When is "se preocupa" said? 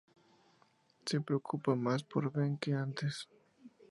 1.05-1.75